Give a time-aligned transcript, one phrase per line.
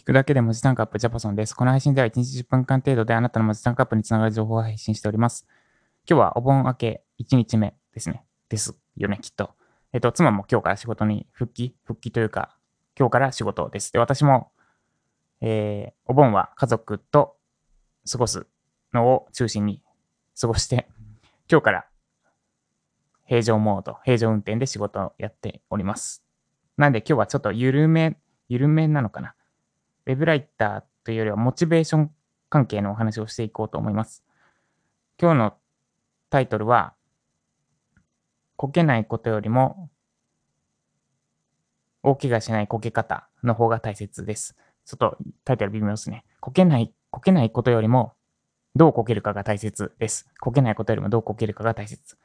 [0.00, 1.54] 聞くだけで文字タンクアップジャパソンです。
[1.54, 5.46] この配信では1日10分間程度であなたの文字タンクアップにつながる情報を配信しております。
[6.08, 8.24] 今日はお盆明け1日目ですね。
[8.48, 9.50] ですよね、きっと。
[9.92, 12.56] えっと、妻も今日から仕事に復帰復帰というか、
[12.98, 13.92] 今日から仕事です。
[13.92, 14.52] で、私も、
[15.42, 17.36] えー、お盆は家族と
[18.10, 18.46] 過ごす
[18.94, 19.82] のを中心に
[20.40, 20.88] 過ごして、
[21.50, 21.86] 今日から
[23.26, 26.24] 平常モード、平常運転で仕事をやっております。
[26.78, 28.16] なんで今日はちょっと緩め、
[28.48, 29.34] 緩めなのかな。
[30.10, 32.10] ウェブライターというよりはモチベーション
[32.48, 34.24] 関係のお話をしていこうと思います。
[35.22, 35.54] 今日の
[36.30, 36.94] タイトルは、
[38.56, 39.88] こけないことよりも、
[42.02, 44.56] 大怪我しないこけ方の方が大切です。
[44.84, 46.24] ちょっとタイトル微妙ですね。
[46.40, 48.14] こけない、こけないことよりも、
[48.74, 50.28] どうこけるかが大切です。
[50.40, 52.18] こけないことよりもどうこけるかが大切。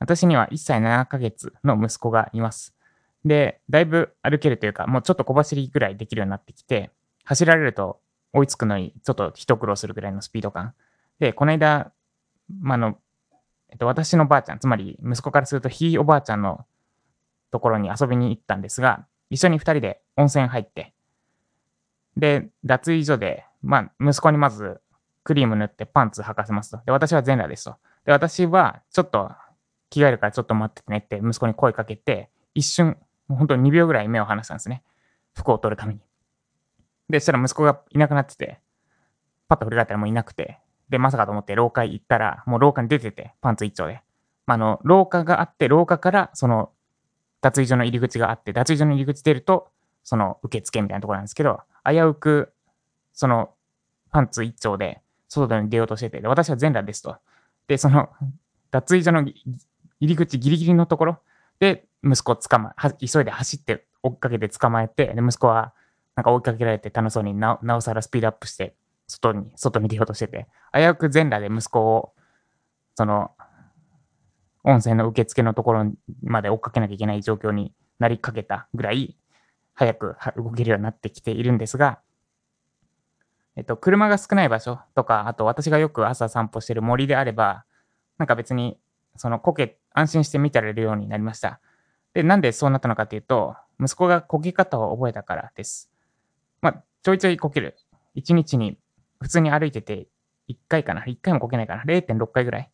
[0.00, 2.75] 私には1歳7ヶ月の息子がいます。
[3.26, 6.92] で、だいぶ歩けるというか、もうちょっと小走りぐらいできるようになってきて、
[7.24, 8.00] 走られると
[8.32, 10.74] 追いつくのにちょっと一苦労するぐらいのスピード感。
[11.18, 11.92] で、この間、
[12.60, 12.98] まあの、
[13.70, 16.66] えっと、私のばあちゃん、つまり息子からするとひいおばあちゃんの
[17.50, 20.94] ところに遊びに行ったんですが、一緒に二人で温泉入って、
[22.16, 24.80] で、脱衣所で、まあ、息子にまず
[25.24, 26.80] クリーム塗ってパンツ履かせますと。
[26.86, 27.74] で、私は全裸ですと。
[28.04, 29.32] で、私はちょっと
[29.90, 32.96] 着替えるからちょっと待っててねって息子に声かけて、一瞬、
[33.28, 34.82] もう本当に2秒ぐらい目を離したんですね。
[35.34, 36.00] 服を取るために。
[37.08, 38.60] で、そしたら息子がいなくなってて、
[39.48, 44.02] パッと振り返ったらもういなくて、で、まさかと思って廊下行ったら、もう廊下に出てて、パンツ一丁で。
[44.46, 46.70] まあ、の、廊下があって、廊下から、その、
[47.40, 49.68] 脱衣所の入り口があって、脱衣所の入り口出ると、
[50.04, 52.52] その、受付みたいなところなんですけど、危うく、
[53.12, 53.50] その、
[54.10, 57.16] パンツ一丁で、外に出ようとしてて、で、私は全裸ですと。
[57.66, 58.10] で、その、
[58.70, 59.34] 脱衣所の入
[60.00, 61.18] り口ギリギリのところ
[61.58, 65.74] で、息子を捕まえ、急いで走って追っかけて捕まえて、で、息子は、
[66.14, 68.74] なんか追いかけられて楽しそうになおさらスピードアップして、
[69.06, 72.12] 外に、外に出ようとしてて、危うく全裸で息子を、
[72.94, 73.32] その、
[74.64, 75.92] 温泉の受付のところ
[76.22, 79.16] まで追っかけなきゃいけない状況になりかけたぐらい、
[79.74, 82.00] 早く動けるようになってきているんですが、
[83.56, 87.64] えっと、車が少ない場所とか、あと私がよく朝散歩してる森であれば、
[88.18, 88.78] なんか別に、
[89.16, 91.60] そのこけ、安心して見てられるようになりました。
[92.16, 95.92] で、なんでそうなったのかっていうと、息子がこけ方を覚えたからです。
[96.62, 97.76] まあ、ちょいちょいこける。
[98.16, 98.78] 1日に
[99.20, 100.08] 普通に歩いてて、
[100.48, 102.70] 1回かな ?1 回もこけないかな ?0.6 回ぐらい。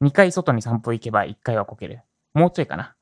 [0.00, 2.02] 2回外に散歩行けば1回はこける。
[2.34, 2.94] もうちょいかな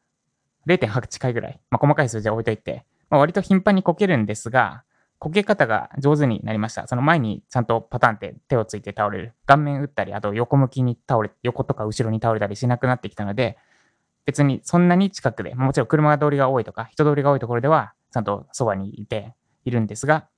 [0.66, 1.60] ?0.8 回ぐらい。
[1.68, 2.86] まあ、細かい数字は置いといて。
[3.10, 4.82] まあ、割と頻繁にこけるんですが、
[5.18, 6.86] こけ方が上手になりました。
[6.86, 9.34] その前にちゃんとパターンって手をついて倒れる。
[9.44, 13.58] 顔面打ったり、あと横向きに倒れ、横とか後ろに倒れたりしなくなってきたので、
[14.26, 20.28] 別にそんなに近くで、もちろん車通りが多いとか、人通りが多いところでは、ちゃんとそばにいているんですが、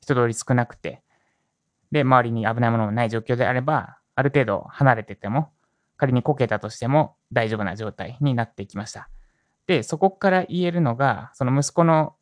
[0.00, 1.02] 人通り少なくて、
[1.92, 5.52] で、周りに危ないものもない状況であれば、ある程度離れてても、
[5.96, 9.08] 仮にこけたとしても大丈夫な状態になっていきました。
[9.68, 12.16] で、そこから言えるのが、その息子の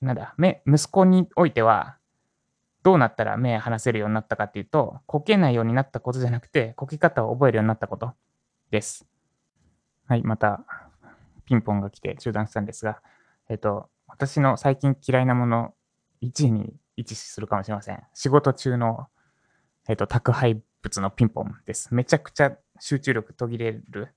[0.00, 1.96] なんだ、目、息子においては、
[2.82, 8.12] どうなったら目離せるようになったかっていうと、こけないようになったことじゃなくて、こけ方を覚えるようになったこと
[8.70, 9.06] です。
[10.06, 10.64] はい、また、
[11.46, 13.02] ピンポンが来て中断したんですが、
[13.48, 15.74] えっと、私の最近嫌いなもの
[16.22, 18.02] 1位に位置するかもしれません。
[18.14, 19.08] 仕事中の、
[19.88, 21.92] えっと、宅配物のピンポンです。
[21.92, 24.14] めちゃくちゃ集中力途切れる。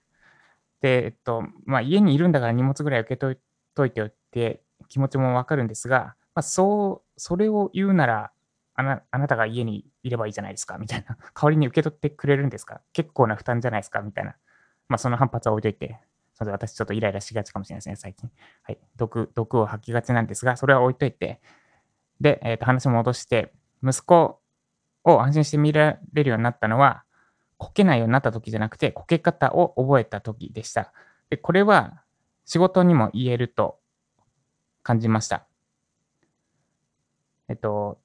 [0.82, 3.40] で、えっと、まあ、家にいるんだから荷物ぐらい受け取っ
[3.74, 8.32] といておいて気持ちもわかるんですが、まあ、そう、それを言うなら、
[8.76, 11.18] あなあなたが家にいればいいじゃないですか、みたいな。
[11.18, 12.82] 代わりに受け取ってくれるんですか？
[12.94, 14.36] 結構な負担じゃないですか、みたいな。
[14.90, 16.00] まあ、その反発は置いといて、
[16.40, 18.30] 私ちょっとイライラしがちかもしれないですね、最近。
[18.64, 18.80] はい。
[18.98, 21.42] 毒、毒を吐きがちなんですが、それは置いといて、
[22.20, 24.42] で、えっ、ー、と、話を戻して、息子
[25.04, 27.04] を安心して見られるようになったのは、
[27.58, 30.94] こけないようになった時じゃなくて、こけ方を覚えた時でした。
[31.30, 32.04] で、これは
[32.46, 33.80] 仕事にも言えると
[34.82, 35.46] 感じました。
[37.50, 38.00] えっと、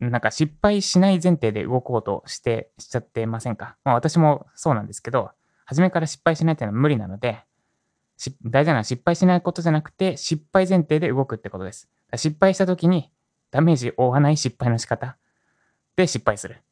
[0.00, 3.76] なんか失敗しない前提で動こうとしてしちゃってませんか？
[3.84, 5.30] まあ私もそうなんですけど、
[5.66, 7.44] 初めから失敗しないっていうのは無理なので、
[8.44, 11.90] 大事なのは失敗しないことじゃなくて、失敗前提で動くってことです。
[12.16, 13.12] 失敗した時に
[13.50, 15.18] ダメージを負わない失敗の仕方
[15.96, 16.62] で失敗する。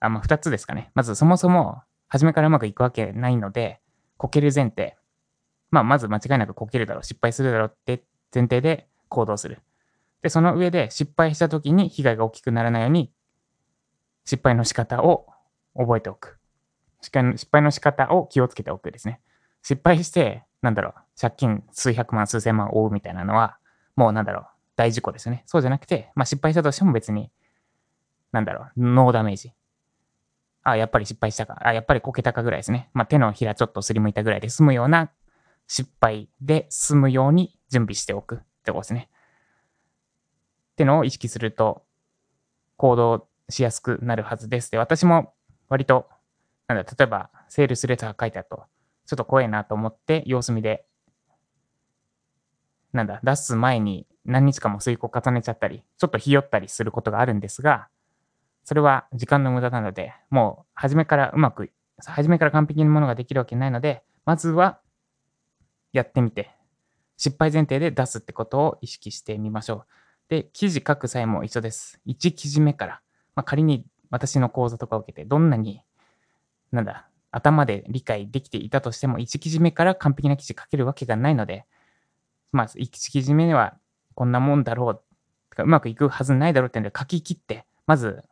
[0.00, 0.90] あ、まあ二つですかね。
[0.94, 3.80] まずそもそも初めからうまくいくわけないので、
[4.16, 4.96] こける前提。
[5.70, 9.60] まあまず間違いなくこけるだろう、失敗するだろうって前提で行動する。
[10.22, 13.12] で、その上で失敗した時に被害が大きくならないように、
[14.24, 15.26] 失敗の仕方を
[15.76, 16.38] 覚えておく。
[17.02, 19.20] 失敗の仕方を気をつけておくですね。
[19.62, 23.58] 失敗して、なんだろう、借金数百万、数千万を負うみたいなのは、
[23.96, 24.46] もうなんだろう、
[24.76, 25.42] 大事故ですよね。
[25.46, 27.30] そうじゃなくて、まあ失敗したとしても別に、
[28.30, 29.52] なんだろう、ノーダメージ。
[30.62, 31.58] あ、やっぱり失敗したか。
[31.60, 32.88] あ、やっぱりこけたかぐらいですね。
[32.94, 35.10] まあ手のひらちょっとすりむいたぐらいで済むような
[35.66, 39.08] 失敗で済むように準備しておくってことですね。
[40.72, 41.84] ってのを意識すると
[42.76, 44.70] 行動しやすくなるはずです。
[44.70, 45.34] で、私も
[45.68, 46.08] 割と、
[46.74, 48.64] なんだ、例えばセールスレター書いてあると、
[49.06, 50.84] ちょっと怖いなと思って様子見で、
[52.92, 57.88] なんだ、出す前に何日かも遂行重ねちゃったり、ちょっとひよったりすることがあるんですが、
[58.64, 64.80] それは時間の無駄なので、もう初めからうまく、初めから完璧なものができるわけないので、まずは
[65.92, 66.50] やってみて、
[67.16, 69.86] 失敗前提で出すってことを意識してみましょう。
[70.28, 72.00] で、記事書く際も一緒です。
[72.06, 73.00] 1記事目から、
[73.34, 75.82] まあ、仮に私の講座とかを受けて、どんなに、
[76.72, 81.66] なんだ、頭で理解できていたとしても、1記事目から完璧な記事書けるわけがないので、
[82.50, 83.76] まあ、1記事目では
[84.14, 85.02] こんなもんだろう、
[85.50, 88.22] とかうまくいくはずないだろうっていうので書き切って、まず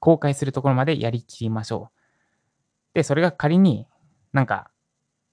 [0.00, 2.94] 公開するところまでやりきりましょう。
[2.94, 3.86] で、それが仮に
[4.32, 4.70] なんか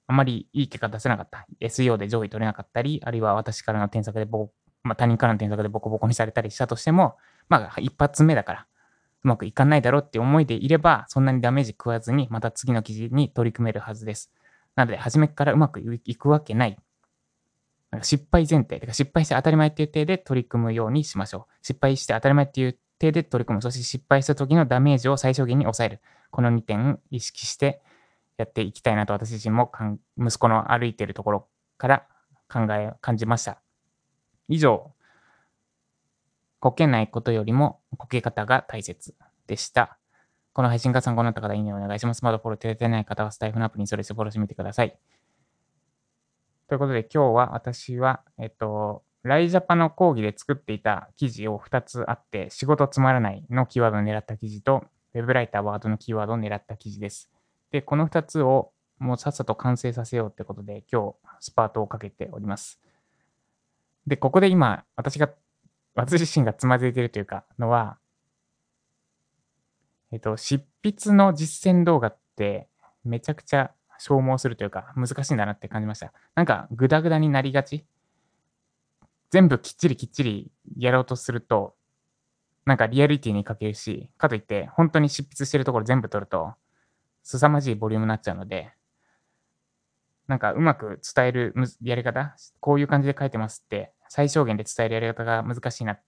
[0.08, 1.46] あまりいい結果出せなかった。
[1.60, 4.50] SEO で上位取れなかったり、あるいは私からの添削でボ、
[4.84, 8.68] まあ、他人からの添削でボコボコにされたりしたとしても、まあ一発目だから、
[9.24, 14.32] うまくいかないだろうって思いでいれば、そんなにダメージ食わずに、また次の記事に取り組めるはずです。
[14.76, 16.78] なので、初めからうまくいくわけない。
[17.92, 21.54] なんか失敗前提、か失敗して当たり前っていう体で取り組むようにしましょう。
[21.62, 23.62] 失敗して当たり前っていう手で取り組む。
[23.62, 26.02] そして失敗した時のダメージを最小限に抑える。
[26.32, 27.82] この2点意識して
[28.38, 29.72] やっていきたいなと私自身も
[30.18, 31.48] 息子の歩いているところ
[31.78, 32.08] から
[32.50, 33.62] 考え、感じました。
[34.48, 34.94] 以上、
[36.62, 39.16] こけないことよりもこけ方が大切
[39.48, 39.98] でした。
[40.54, 42.24] この配信が参考になった方、いいねお願いします。
[42.24, 44.96] まだフォローててない方はスタイフのアプリにそれしてフォローしてみてください。
[46.68, 54.84] ということで今日は私は、えっと、ライジャパの講義で作っていた記事を2つあって、仕事つまらないのキーワードを狙った記事と、
[55.16, 57.32] ウェブライターワードのキーワードを狙った記事です。
[57.72, 62.80] で、この2つをもうさっさと完成させようってことで、今日スパートをかけております。
[64.06, 65.30] で、ここで今、私が、
[65.96, 67.98] 私自身がつまずいてるというか、のは、
[70.12, 72.68] えっと、執筆の実践動画って
[73.04, 76.14] めちゃくちゃ消耗するというか、難しいんだなって感じました。
[76.36, 77.86] なんか、グダグダになりがち
[79.30, 81.76] 全部きっちりきっちりやろうとすると、
[82.66, 86.54] なんかリアリティに欠けるし、かといって、本当に執筆してるところ全部取ると、
[87.24, 88.72] 凄まじいボリュームになっちゃうので、
[90.28, 96.02] なんかうまく伝えるやり方、こういう感じで書いてますって、最小限で伝えるやり方が難しいなっ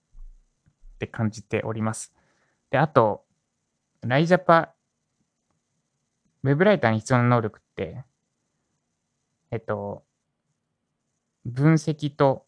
[0.99, 2.13] て感じております。
[2.69, 3.23] で、あと、
[4.01, 4.73] ライジャパ、
[6.43, 8.03] ウェブライターに必要な能力って、
[9.51, 10.03] えっと、
[11.45, 12.45] 分析と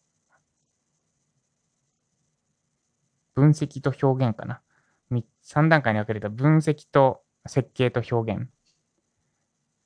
[3.34, 4.60] 分析と表現かな。
[5.42, 8.50] 3段階に分けると分析と設計と表現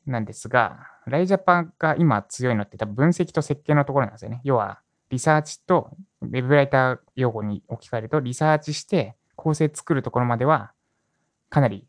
[0.05, 4.41] なんですが、ライジャパンが今強いのって多分分析と設計のところなんですよね。
[4.43, 5.91] 要は、リサーチと、
[6.23, 10.73] ウェブライター用語に置き換えると、リサーチして構成作るところまでは、
[11.49, 11.87] かなり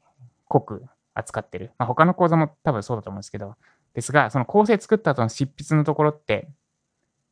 [0.47, 1.71] 濃く扱ってる。
[1.77, 3.55] まあ、他の講座も多分そうだと思うんですけど、
[3.93, 6.49] ですが、その構成作った後の執筆のところって、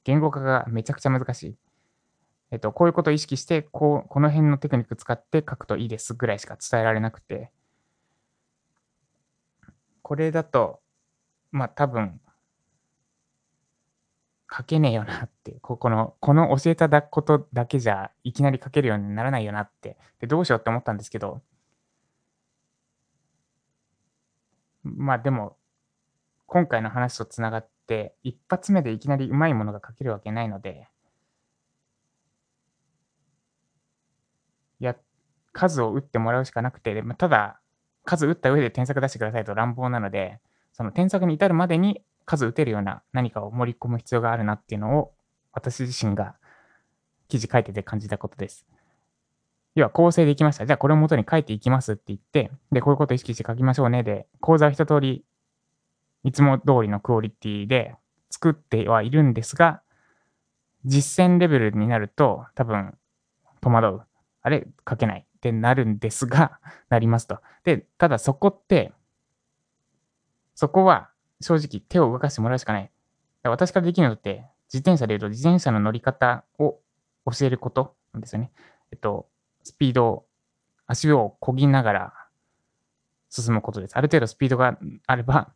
[0.03, 1.55] 言語化がめちゃくちゃ難しい。
[2.51, 7.51] えっと、こういうことを意識して、こう、この辺のテクニック使って書くといいですぐらいしか伝えられなくて、
[10.01, 10.79] これだと、
[11.51, 12.19] まあ多分、
[14.51, 21.41] 書けねえよなって、ここの、この教えたことだけじゃいきなり書けるようにならないよなって、で、どうしようって思ったんですけど、
[24.83, 25.57] まあでも、
[26.47, 30.87] 今回の話とつながって、一発目でいきなりうまいものが書けるわけないので、
[34.79, 34.95] や、
[35.53, 37.59] 数を打ってもらうしかなくて、ただ、
[38.05, 40.39] 数打った上で添削出してくださいと乱暴なので、
[40.73, 45.13] その添削に至るまでに数打てるような何かを盛り込む必要があるなっていうのを、
[45.51, 46.35] 私自身が
[47.27, 48.67] 記事書いてて感じたことです。
[49.73, 50.67] 要は構成できました。
[50.67, 54.03] じゃあこれを元に書いていきますって言って、で、こういうことを意識して書きましょうね。
[54.03, 55.25] で、講座は一通り、
[56.23, 57.95] いつも通りのクオリティで
[58.29, 59.81] 作ってはいるんですが、
[60.85, 62.95] 実践レベルになると多分
[63.61, 64.01] 戸惑う。
[64.43, 64.67] あれ？
[64.87, 66.59] 書けないってなるんですが、
[66.89, 67.39] なりますと。
[67.63, 68.93] で、ただそこって、
[70.55, 71.09] そこは
[71.41, 72.91] 正直手を動かしてもらうしかない。
[73.43, 76.79] 私からできるのって、自転車で言うと自転車の乗り方を
[77.25, 78.51] 教えることなんですよね。
[78.91, 79.27] えっと、
[79.63, 80.25] スピードを、
[80.85, 82.13] 足を漕ぎながら
[83.29, 83.97] 進むことです。
[83.97, 85.53] ある程度スピードがあれば、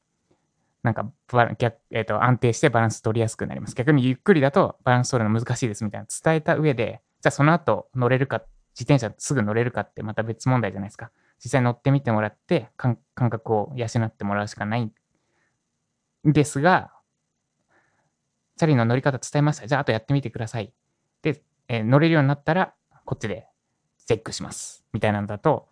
[0.84, 1.12] なんか
[1.58, 3.76] 逆、えーと、安定してバランス取りやすくなります。
[3.76, 8.44] 逆にゆっくりだとバランス取るの難しいですみたいな伝えた上で、じゃあその後乗れるか、
[8.76, 11.10] 自転車すぐ乗れるかってまた別問題じゃないですか。
[11.44, 14.92] 実際乗ってみてもらって感覚を養ってもらうしかない
[16.24, 16.92] ですが、
[18.58, 19.68] チャリの乗り方伝えました。
[19.68, 20.74] じゃああとやってみてください。
[21.22, 22.74] で、えー、乗れるようになったら
[23.06, 23.48] こっちで
[24.06, 24.86] チェックします。
[24.94, 25.68] みたいなのだと、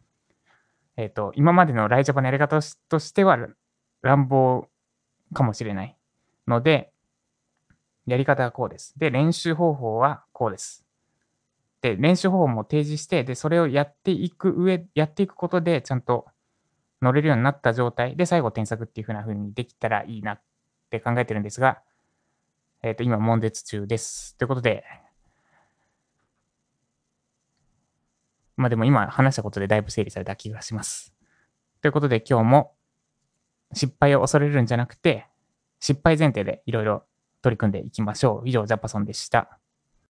[0.98, 3.38] えっ、ー、と、今までのライジャパのやり方としては
[4.01, 4.67] 乱暴
[5.34, 5.98] かもしれない
[6.48, 6.91] ので、
[8.08, 8.98] やり方はこうです。
[8.98, 10.86] で、練習方法はこうです。
[11.81, 16.27] で、練習方法も提示して、で、それをやっていく上、やっていくことで、ちゃんと
[17.01, 20.41] 乗れるようになった状態で、最後添削っていう風な風にできたらいいなっ
[20.89, 21.81] て考えてるんですが、
[22.84, 24.38] えっ、ー、と、今、悶絶中です。
[24.38, 24.84] ということで、
[28.58, 31.13] まあでも今話したことでだいぶ整理された気がします。
[31.81, 32.74] ということで今日も
[33.74, 35.27] 失敗を恐れるんじゃなくて、
[35.79, 37.03] 失敗前提でいろいろ
[37.41, 38.50] 取り組んでいきましょう。
[38.50, 39.61] 以上、ジャパソンでした。